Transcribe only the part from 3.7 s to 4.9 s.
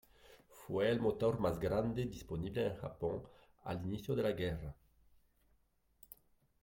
inicio de la guerra.